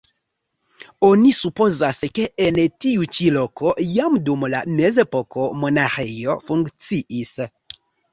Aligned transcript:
Oni 1.07 1.33
supozas, 1.39 1.99
ke 2.19 2.23
en 2.45 2.57
tiu 2.85 3.05
ĉi 3.17 3.27
loko 3.35 3.73
jam 3.97 4.15
dum 4.29 4.47
la 4.55 4.63
mezepoko 4.79 5.45
monaĥejo 5.65 6.39
funkciis. 6.49 7.35